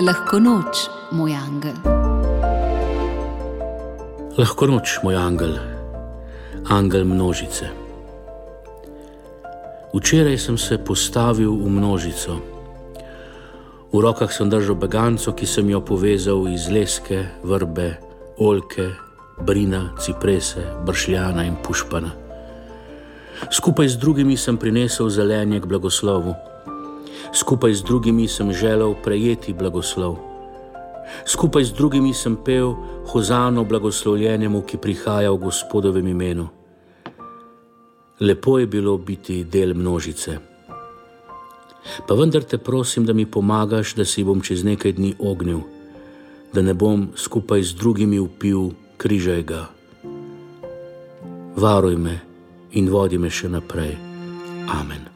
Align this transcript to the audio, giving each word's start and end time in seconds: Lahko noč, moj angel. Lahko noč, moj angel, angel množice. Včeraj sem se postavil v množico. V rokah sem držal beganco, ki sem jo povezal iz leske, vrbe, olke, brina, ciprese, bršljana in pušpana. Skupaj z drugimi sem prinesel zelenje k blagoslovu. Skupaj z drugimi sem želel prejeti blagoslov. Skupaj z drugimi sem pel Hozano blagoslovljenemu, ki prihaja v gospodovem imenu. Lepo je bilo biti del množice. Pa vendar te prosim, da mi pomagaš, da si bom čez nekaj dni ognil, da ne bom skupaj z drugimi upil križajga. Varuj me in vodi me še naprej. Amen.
Lahko 0.00 0.38
noč, 0.40 0.88
moj 1.12 1.34
angel. 1.36 1.76
Lahko 4.38 4.66
noč, 4.70 4.94
moj 5.04 5.16
angel, 5.20 5.58
angel 6.72 7.04
množice. 7.04 7.68
Včeraj 9.92 10.38
sem 10.40 10.56
se 10.56 10.78
postavil 10.80 11.52
v 11.52 11.68
množico. 11.68 12.38
V 13.92 14.00
rokah 14.00 14.32
sem 14.32 14.48
držal 14.48 14.80
beganco, 14.80 15.36
ki 15.36 15.44
sem 15.44 15.68
jo 15.68 15.84
povezal 15.84 16.48
iz 16.48 16.72
leske, 16.72 17.20
vrbe, 17.44 18.00
olke, 18.40 18.96
brina, 19.44 19.92
ciprese, 20.00 20.64
bršljana 20.80 21.44
in 21.44 21.60
pušpana. 21.60 22.16
Skupaj 23.52 23.92
z 23.92 24.00
drugimi 24.00 24.40
sem 24.40 24.56
prinesel 24.56 25.12
zelenje 25.12 25.60
k 25.60 25.68
blagoslovu. 25.68 26.32
Skupaj 27.32 27.74
z 27.74 27.82
drugimi 27.82 28.28
sem 28.28 28.52
želel 28.52 28.94
prejeti 29.04 29.52
blagoslov. 29.52 30.18
Skupaj 31.24 31.64
z 31.64 31.72
drugimi 31.72 32.14
sem 32.14 32.36
pel 32.36 32.74
Hozano 33.10 33.64
blagoslovljenemu, 33.64 34.62
ki 34.62 34.78
prihaja 34.78 35.32
v 35.32 35.38
gospodovem 35.38 36.06
imenu. 36.06 36.48
Lepo 38.20 38.58
je 38.58 38.66
bilo 38.66 38.98
biti 38.98 39.44
del 39.44 39.74
množice. 39.74 40.38
Pa 42.06 42.14
vendar 42.14 42.44
te 42.44 42.58
prosim, 42.58 43.04
da 43.04 43.12
mi 43.12 43.26
pomagaš, 43.26 43.94
da 43.94 44.04
si 44.04 44.24
bom 44.24 44.40
čez 44.40 44.64
nekaj 44.64 44.92
dni 44.92 45.14
ognil, 45.18 45.60
da 46.52 46.62
ne 46.62 46.74
bom 46.74 47.08
skupaj 47.16 47.62
z 47.62 47.74
drugimi 47.74 48.18
upil 48.20 48.70
križajga. 48.96 49.66
Varuj 51.56 51.96
me 51.96 52.20
in 52.72 52.90
vodi 52.90 53.18
me 53.18 53.30
še 53.30 53.48
naprej. 53.48 53.96
Amen. 54.70 55.09